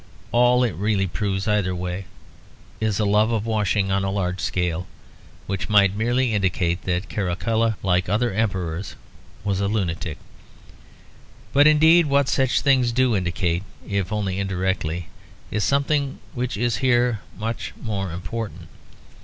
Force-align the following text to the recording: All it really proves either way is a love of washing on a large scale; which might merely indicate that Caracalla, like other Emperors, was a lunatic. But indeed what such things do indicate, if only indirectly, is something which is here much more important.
All 0.31 0.63
it 0.63 0.71
really 0.73 1.05
proves 1.05 1.47
either 1.47 1.75
way 1.75 2.05
is 2.79 2.97
a 2.99 3.05
love 3.05 3.29
of 3.31 3.45
washing 3.45 3.91
on 3.91 4.03
a 4.03 4.09
large 4.09 4.39
scale; 4.39 4.87
which 5.45 5.69
might 5.69 5.95
merely 5.95 6.33
indicate 6.33 6.85
that 6.85 7.07
Caracalla, 7.07 7.77
like 7.83 8.09
other 8.09 8.33
Emperors, 8.33 8.95
was 9.43 9.61
a 9.61 9.67
lunatic. 9.67 10.17
But 11.53 11.67
indeed 11.67 12.07
what 12.07 12.29
such 12.29 12.61
things 12.61 12.91
do 12.91 13.15
indicate, 13.15 13.61
if 13.87 14.11
only 14.11 14.39
indirectly, 14.39 15.09
is 15.51 15.63
something 15.63 16.17
which 16.33 16.57
is 16.57 16.77
here 16.77 17.19
much 17.37 17.71
more 17.79 18.11
important. 18.11 18.69